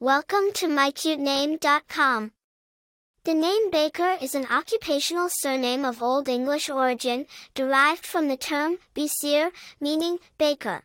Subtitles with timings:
[0.00, 2.30] Welcome to mycutename.com.
[3.24, 8.78] The name Baker is an occupational surname of Old English origin, derived from the term
[8.94, 9.50] bæcere,
[9.80, 10.84] meaning baker.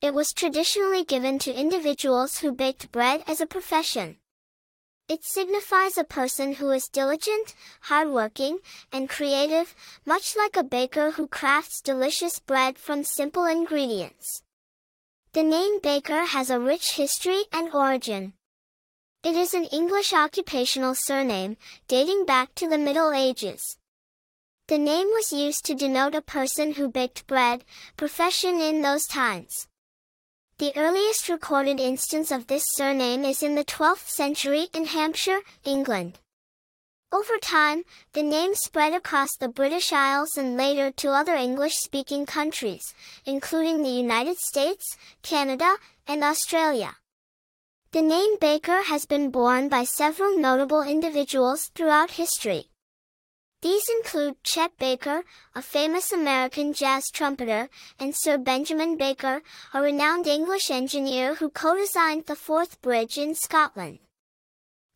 [0.00, 4.18] It was traditionally given to individuals who baked bread as a profession.
[5.08, 8.58] It signifies a person who is diligent, hardworking,
[8.92, 9.74] and creative,
[10.06, 14.44] much like a baker who crafts delicious bread from simple ingredients.
[15.34, 18.34] The name Baker has a rich history and origin.
[19.24, 21.56] It is an English occupational surname,
[21.88, 23.78] dating back to the Middle Ages.
[24.68, 27.64] The name was used to denote a person who baked bread,
[27.96, 29.68] profession in those times.
[30.58, 36.18] The earliest recorded instance of this surname is in the 12th century in Hampshire, England.
[37.12, 37.84] Over time,
[38.14, 42.94] the name spread across the British Isles and later to other English-speaking countries,
[43.26, 45.76] including the United States, Canada,
[46.08, 46.96] and Australia.
[47.90, 52.70] The name Baker has been borne by several notable individuals throughout history.
[53.60, 55.22] These include Chet Baker,
[55.54, 57.68] a famous American jazz trumpeter,
[58.00, 59.42] and Sir Benjamin Baker,
[59.74, 63.98] a renowned English engineer who co-designed the Forth Bridge in Scotland.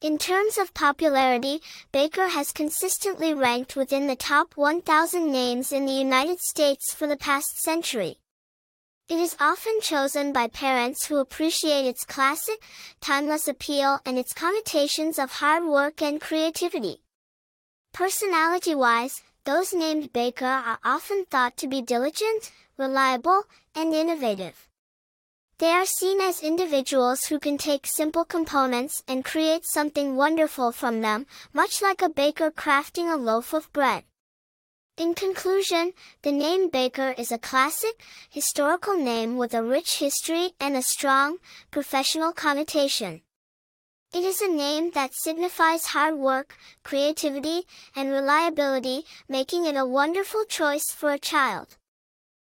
[0.02, 5.92] In terms of popularity, Baker has consistently ranked within the top 1,000 names in the
[5.92, 8.18] United States for the past century.
[9.08, 12.62] It is often chosen by parents who appreciate its classic,
[13.00, 17.00] timeless appeal and its connotations of hard work and creativity.
[17.94, 23.44] Personality-wise, those named Baker are often thought to be diligent, reliable,
[23.74, 24.68] and innovative.
[25.58, 31.00] They are seen as individuals who can take simple components and create something wonderful from
[31.00, 34.04] them, much like a baker crafting a loaf of bread.
[34.98, 40.76] In conclusion, the name Baker is a classic, historical name with a rich history and
[40.76, 41.38] a strong,
[41.70, 43.22] professional connotation.
[44.12, 50.44] It is a name that signifies hard work, creativity, and reliability, making it a wonderful
[50.44, 51.78] choice for a child.